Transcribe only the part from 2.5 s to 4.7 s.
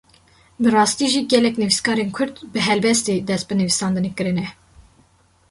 bi helbestê dest bi nivîsandinê kirine.